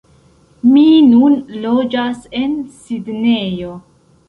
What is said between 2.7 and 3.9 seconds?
Sidnejo